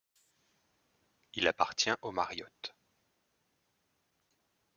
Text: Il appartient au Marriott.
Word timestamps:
Il 1.35 1.47
appartient 1.47 1.91
au 2.01 2.11
Marriott. 2.11 2.73